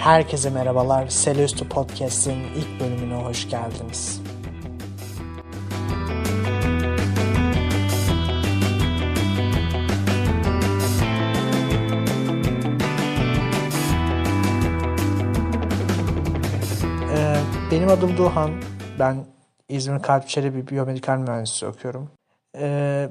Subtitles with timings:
[0.00, 1.08] Herkese merhabalar.
[1.08, 4.22] Selüstü Podcast'in ilk bölümüne hoş geldiniz.
[17.12, 17.36] Ee,
[17.70, 18.50] benim adım Duhan.
[18.98, 19.26] Ben
[19.68, 22.10] İzmir Kalp Çelebi Biyomedikal Mühendisliği okuyorum.
[22.56, 23.10] Ee,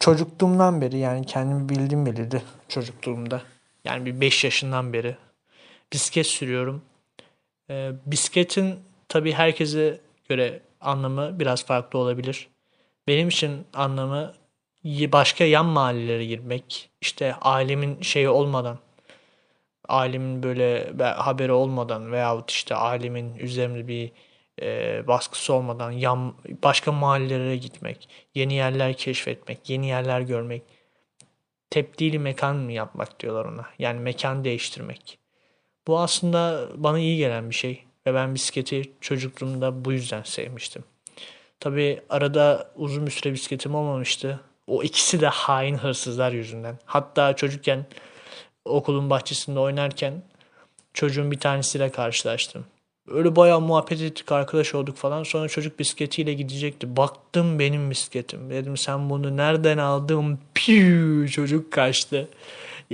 [0.00, 3.42] çocukluğumdan beri yani kendimi bildim bilirdi çocukluğumda.
[3.84, 5.16] Yani bir 5 yaşından beri
[5.94, 6.82] bisiklet sürüyorum.
[7.70, 12.48] Ee, bisikletin tabii herkese göre anlamı biraz farklı olabilir.
[13.08, 14.34] Benim için anlamı
[14.84, 18.78] başka yan mahallelere girmek, işte ailemin şeyi olmadan,
[19.88, 24.12] ailemin böyle haberi olmadan veyahut işte ailemin üzerimde bir
[24.62, 30.62] e, baskısı olmadan yan, başka mahallelere gitmek, yeni yerler keşfetmek, yeni yerler görmek,
[31.70, 33.66] tepdili mekan mı yapmak diyorlar ona.
[33.78, 35.23] Yani mekan değiştirmek.
[35.86, 40.84] Bu aslında bana iyi gelen bir şey ve ben bisikleti çocukluğumda bu yüzden sevmiştim.
[41.60, 44.40] Tabi arada uzun bir süre bisikletim olmamıştı.
[44.66, 46.78] O ikisi de hain hırsızlar yüzünden.
[46.84, 47.86] Hatta çocukken
[48.64, 50.22] okulun bahçesinde oynarken
[50.94, 52.64] çocuğun bir tanesiyle karşılaştım.
[53.08, 55.22] Öyle bayağı muhabbet ettik, arkadaş olduk falan.
[55.22, 56.96] Sonra çocuk bisikletiyle gidecekti.
[56.96, 58.50] Baktım benim bisikletim.
[58.50, 60.38] Dedim sen bunu nereden aldın?
[60.54, 62.28] Piu çocuk kaçtı.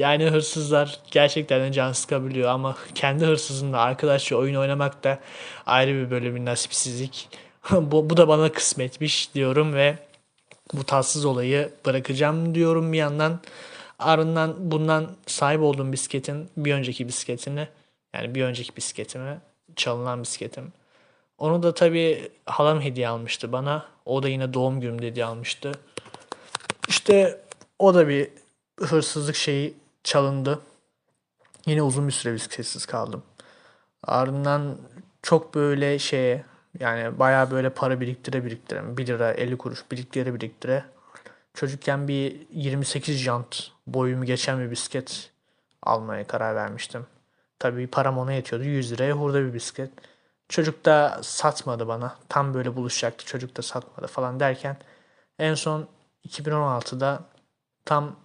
[0.00, 5.18] Yani hırsızlar gerçekten de can sıkabiliyor ama kendi hırsızınla arkadaşça oyun oynamak da
[5.66, 7.28] ayrı bir bir nasipsizlik.
[7.70, 9.98] bu, bu da bana kısmetmiş diyorum ve
[10.74, 13.40] bu tatsız olayı bırakacağım diyorum bir yandan.
[13.98, 17.68] Ardından bundan sahip olduğum bisikletin bir önceki bisikletini
[18.14, 19.40] yani bir önceki bisikletimi
[19.76, 20.72] çalınan bisikletim.
[21.38, 23.86] Onu da tabii halam hediye almıştı bana.
[24.04, 25.72] O da yine doğum günüm hediye almıştı.
[26.88, 27.40] İşte
[27.78, 28.28] o da bir
[28.80, 30.60] hırsızlık şeyi çalındı.
[31.66, 33.22] Yine uzun bir süre bisikletsiz kaldım.
[34.02, 34.78] Ardından
[35.22, 36.44] çok böyle şeye
[36.78, 40.84] yani bayağı böyle para biriktire biriktire 1 lira 50 kuruş biriktire biriktire
[41.54, 45.30] çocukken bir 28 jant boyumu geçen bir bisiklet
[45.82, 47.06] almaya karar vermiştim.
[47.58, 48.64] Tabii param ona yetiyordu.
[48.64, 49.90] 100 liraya hurda bir bisiklet.
[50.48, 52.16] Çocuk da satmadı bana.
[52.28, 53.26] Tam böyle buluşacaktı.
[53.26, 54.76] Çocuk da satmadı falan derken
[55.38, 55.88] en son
[56.28, 57.24] 2016'da
[57.84, 58.16] tam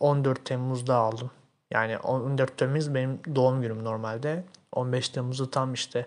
[0.00, 1.30] 14 Temmuz'da aldım.
[1.70, 4.44] Yani 14 Temmuz benim doğum günüm normalde.
[4.72, 6.06] 15 Temmuz'da tam işte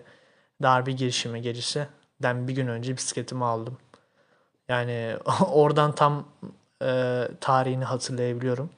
[0.62, 1.86] darbe girişimi gecesi.
[2.22, 3.78] Den bir gün önce bisikletimi aldım.
[4.68, 5.16] Yani
[5.52, 6.28] oradan tam
[6.82, 8.70] e, tarihini hatırlayabiliyorum.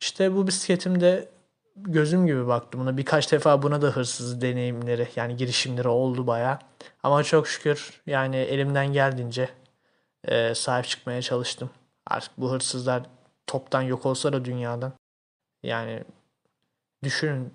[0.00, 1.28] İşte bu bisikletimde
[1.76, 2.96] gözüm gibi baktım buna.
[2.96, 6.58] Birkaç defa buna da hırsız deneyimleri yani girişimleri oldu baya.
[7.02, 9.48] Ama çok şükür yani elimden geldiğince
[10.24, 11.70] e, sahip çıkmaya çalıştım.
[12.06, 13.02] Artık bu hırsızlar
[13.46, 14.92] toptan yok olsa da dünyadan.
[15.62, 16.04] Yani
[17.02, 17.52] düşünün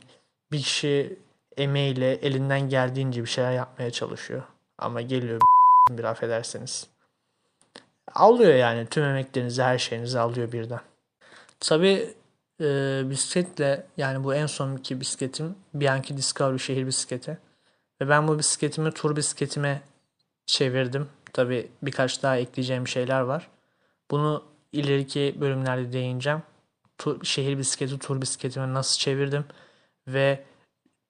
[0.51, 1.19] bir kişi
[1.57, 4.43] emeğiyle elinden geldiğince bir şeyler yapmaya çalışıyor.
[4.77, 5.41] Ama geliyor
[5.89, 6.87] bir affederseniz.
[8.15, 10.81] Alıyor yani tüm emeklerinizi her şeyinizi alıyor birden.
[11.59, 12.13] Tabi
[12.61, 17.37] e, bisikletle yani bu en sonki bisikletim Bianchi Discovery şehir bisikleti.
[18.01, 19.81] Ve ben bu bisikletimi tur bisikletime
[20.45, 21.09] çevirdim.
[21.33, 23.49] Tabi birkaç daha ekleyeceğim şeyler var.
[24.11, 26.43] Bunu ileriki bölümlerde değineceğim.
[26.97, 29.45] Tur, şehir bisikleti tur bisikletime nasıl çevirdim
[30.07, 30.43] ve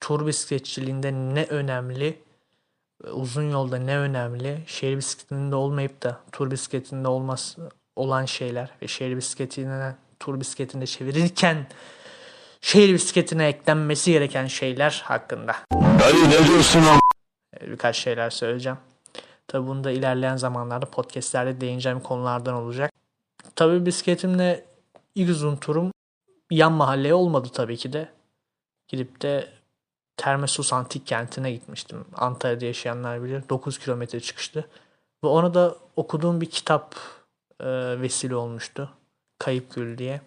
[0.00, 2.22] tur bisikletçiliğinde ne önemli,
[3.12, 7.56] uzun yolda ne önemli, şehir bisikletinde olmayıp da tur bisikletinde olmaz
[7.96, 11.66] olan şeyler ve şehir bisikletine tur bisikletinde çevirirken
[12.60, 15.56] şehir bisikletine eklenmesi gereken şeyler hakkında.
[15.72, 17.00] Dayı ne diyorsun ama?
[17.60, 18.78] Birkaç şeyler söyleyeceğim.
[19.48, 22.89] Tabi bunu da ilerleyen zamanlarda podcastlerde değineceğim konulardan olacak.
[23.60, 24.64] Tabi bisikletimle
[25.14, 25.92] ilk uzun turum
[26.50, 28.08] yan mahalleye olmadı tabii ki de.
[28.88, 29.48] Gidip de
[30.16, 32.04] Termesus Antik Kenti'ne gitmiştim.
[32.16, 33.42] Antalya'da yaşayanlar bilir.
[33.48, 34.68] 9 kilometre çıkıştı.
[35.24, 36.94] Ve ona da okuduğum bir kitap
[37.60, 37.66] e,
[38.00, 38.90] vesile olmuştu.
[39.38, 40.20] Kayıp Gül diye.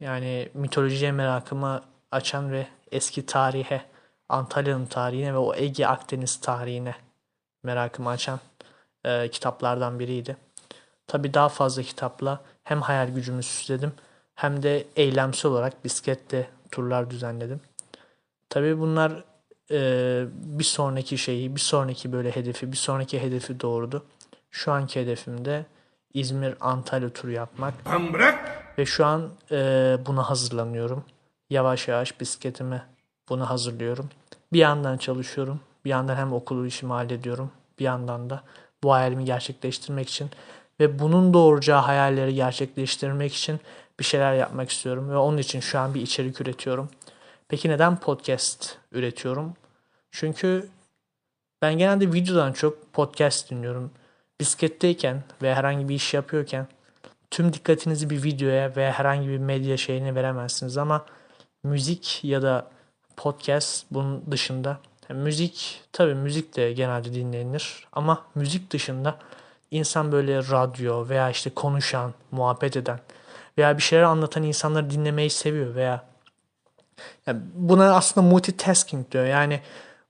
[0.00, 3.82] Yani mitolojiye merakımı açan ve eski tarihe,
[4.28, 6.94] Antalya'nın tarihine ve o Ege Akdeniz tarihine
[7.62, 8.40] merakımı açan
[9.04, 10.36] e, kitaplardan biriydi.
[11.08, 13.92] Tabii daha fazla kitapla hem hayal gücümü süsledim
[14.34, 17.60] hem de eylemsel olarak bisiklette turlar düzenledim.
[18.50, 19.24] Tabii bunlar
[19.70, 24.04] e, bir sonraki şeyi, bir sonraki böyle hedefi, bir sonraki hedefi doğurdu.
[24.50, 25.66] Şu anki hedefim de
[26.14, 27.74] İzmir Antalya turu yapmak.
[28.12, 28.64] Bırak.
[28.78, 29.56] Ve şu an e,
[30.06, 31.04] buna hazırlanıyorum.
[31.50, 32.82] Yavaş yavaş bisikletimi
[33.28, 34.08] bunu hazırlıyorum.
[34.52, 35.60] Bir yandan çalışıyorum.
[35.84, 37.50] Bir yandan hem okulu işimi hallediyorum.
[37.78, 38.42] Bir yandan da
[38.82, 40.30] bu hayalimi gerçekleştirmek için
[40.80, 43.60] ve bunun doğuracağı hayalleri gerçekleştirmek için
[44.00, 46.88] bir şeyler yapmak istiyorum ve onun için şu an bir içerik üretiyorum.
[47.48, 49.54] Peki neden podcast üretiyorum?
[50.10, 50.68] Çünkü
[51.62, 53.90] ben genelde videodan çok podcast dinliyorum.
[54.40, 56.66] Bisikletteyken ve herhangi bir iş yapıyorken
[57.30, 61.06] tüm dikkatinizi bir videoya veya herhangi bir medya şeyine veremezsiniz ama
[61.62, 62.70] müzik ya da
[63.16, 64.78] podcast bunun dışında
[65.08, 69.18] yani müzik tabii müzik de genelde dinlenir ama müzik dışında
[69.70, 73.00] insan böyle radyo veya işte konuşan, muhabbet eden
[73.58, 76.04] veya bir şeyler anlatan insanları dinlemeyi seviyor veya
[77.26, 79.24] yani buna aslında multitasking diyor.
[79.24, 79.60] Yani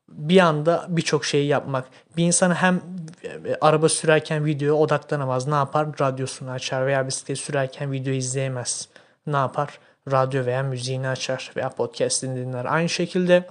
[0.08, 1.84] bir anda birçok şeyi yapmak.
[2.16, 2.80] Bir insan hem
[3.24, 5.46] e, araba sürerken videoya odaklanamaz.
[5.46, 5.88] Ne yapar?
[6.00, 8.88] Radyosunu açar veya bisiklet sürerken video izleyemez.
[9.26, 9.78] Ne yapar?
[10.12, 12.64] Radyo veya müziğini açar veya podcast'ini dinler.
[12.64, 13.48] Aynı şekilde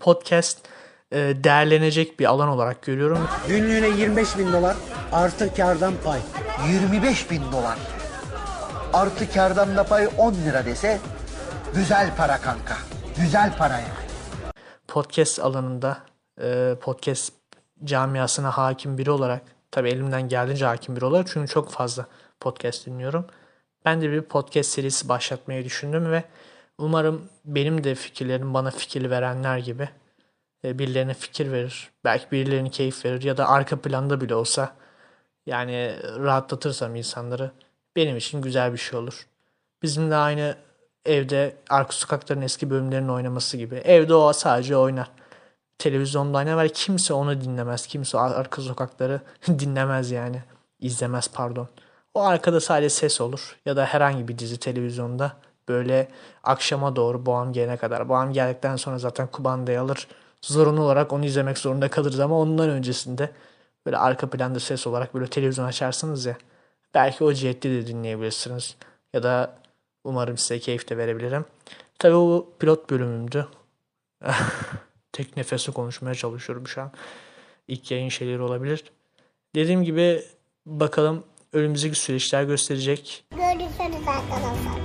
[0.00, 0.58] podcast
[1.12, 3.28] e, değerlenecek bir alan olarak görüyorum.
[3.48, 4.76] Günlüğüne 25 bin dolar
[5.12, 6.20] artı kardan pay.
[6.72, 7.78] 25 bin dolar.
[8.92, 10.98] Artı kardan da pay 10 lira dese
[11.74, 12.76] güzel para kanka.
[13.16, 14.52] Güzel para yani.
[14.88, 15.98] podcast alanında
[16.42, 17.32] e, podcast
[17.84, 22.06] camiasına hakim biri olarak tabii elimden geldiğince hakim biri olarak çünkü çok fazla
[22.40, 23.26] podcast dinliyorum.
[23.84, 26.24] Ben de bir podcast serisi başlatmayı düşündüm ve
[26.78, 29.88] umarım benim de fikirlerim bana fikir verenler gibi
[30.64, 31.90] e, birilerine fikir verir.
[32.04, 34.80] Belki birilerine keyif verir ya da arka planda bile olsa
[35.46, 37.50] yani rahatlatırsam insanları
[37.96, 39.26] benim için güzel bir şey olur.
[39.82, 40.56] Bizim de aynı
[41.04, 43.74] evde arka sokakların eski bölümlerinin oynaması gibi.
[43.74, 45.10] Evde o sadece oynar.
[45.78, 47.86] Televizyonda oynar kimse onu dinlemez.
[47.86, 50.42] Kimse arka sokakları dinlemez yani.
[50.80, 51.68] İzlemez pardon.
[52.14, 53.56] O arkada sadece ses olur.
[53.66, 55.32] Ya da herhangi bir dizi televizyonda
[55.68, 56.08] böyle
[56.44, 58.08] akşama doğru boğam gelene kadar.
[58.08, 60.08] Boğam geldikten sonra zaten kumandayı alır.
[60.42, 63.30] Zorunlu olarak onu izlemek zorunda kalırız ama ondan öncesinde
[63.90, 66.36] böyle arka planda ses olarak böyle televizyon açarsınız ya.
[66.94, 68.76] Belki o cihette de dinleyebilirsiniz.
[69.12, 69.54] Ya da
[70.04, 71.44] umarım size keyif de verebilirim.
[71.98, 73.48] Tabii bu pilot bölümümdü.
[75.12, 76.92] Tek nefesle konuşmaya çalışıyorum şu an.
[77.68, 78.84] İlk yayın şeyleri olabilir.
[79.54, 80.24] Dediğim gibi
[80.66, 83.24] bakalım önümüzdeki süreçler gösterecek.
[83.30, 84.79] Görüşürüz arkadaşlar.